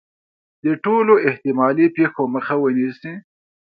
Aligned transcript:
د 0.65 0.67
ټولو 0.83 1.13
احتمالي 1.29 1.87
پېښو 1.97 2.23
مخه 2.35 2.55
ونیسي. 2.63 3.13